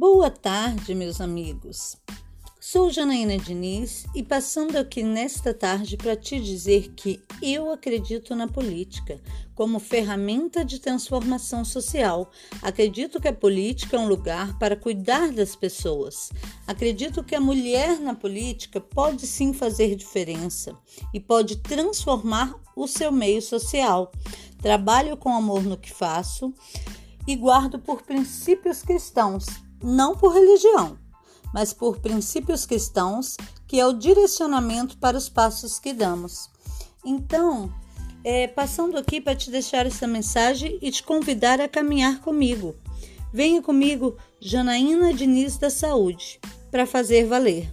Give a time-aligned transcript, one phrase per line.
[0.00, 1.94] Boa tarde, meus amigos.
[2.58, 8.48] Sou Janaína Diniz e passando aqui nesta tarde para te dizer que eu acredito na
[8.48, 9.20] política
[9.54, 12.30] como ferramenta de transformação social.
[12.62, 16.32] Acredito que a política é um lugar para cuidar das pessoas.
[16.66, 20.74] Acredito que a mulher na política pode sim fazer diferença
[21.12, 24.10] e pode transformar o seu meio social.
[24.62, 26.54] Trabalho com amor no que faço
[27.26, 29.44] e guardo por princípios cristãos
[29.82, 30.98] não por religião,
[31.52, 36.48] mas por princípios cristãos, que é o direcionamento para os passos que damos.
[37.04, 37.72] Então,
[38.24, 42.74] é, passando aqui para te deixar essa mensagem e te convidar a caminhar comigo.
[43.32, 47.70] Venha comigo, Janaína Diniz da Saúde, para fazer valer.